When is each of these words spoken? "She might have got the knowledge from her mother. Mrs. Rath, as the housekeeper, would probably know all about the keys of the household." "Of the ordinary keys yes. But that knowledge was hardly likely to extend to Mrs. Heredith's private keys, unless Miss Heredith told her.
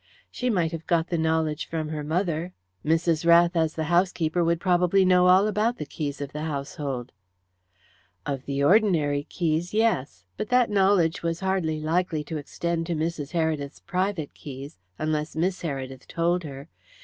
"She 0.31 0.49
might 0.49 0.71
have 0.71 0.87
got 0.87 1.09
the 1.09 1.17
knowledge 1.19 1.67
from 1.67 1.89
her 1.89 2.03
mother. 2.03 2.53
Mrs. 2.83 3.23
Rath, 3.23 3.55
as 3.55 3.75
the 3.75 3.83
housekeeper, 3.83 4.43
would 4.43 4.59
probably 4.59 5.05
know 5.05 5.27
all 5.27 5.45
about 5.45 5.77
the 5.77 5.85
keys 5.85 6.19
of 6.21 6.33
the 6.33 6.41
household." 6.41 7.11
"Of 8.25 8.45
the 8.47 8.63
ordinary 8.63 9.25
keys 9.25 9.75
yes. 9.75 10.25
But 10.37 10.49
that 10.49 10.71
knowledge 10.71 11.21
was 11.21 11.41
hardly 11.41 11.79
likely 11.81 12.23
to 12.23 12.37
extend 12.37 12.87
to 12.87 12.95
Mrs. 12.95 13.33
Heredith's 13.33 13.81
private 13.81 14.33
keys, 14.33 14.79
unless 14.97 15.35
Miss 15.35 15.61
Heredith 15.61 16.07
told 16.07 16.45
her. 16.45 16.67